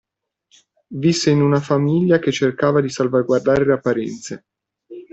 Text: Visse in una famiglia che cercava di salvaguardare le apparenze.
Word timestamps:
Visse 0.87 1.29
in 1.29 1.43
una 1.43 1.59
famiglia 1.59 2.17
che 2.17 2.31
cercava 2.31 2.81
di 2.81 2.89
salvaguardare 2.89 3.67
le 3.67 3.73
apparenze. 3.73 4.45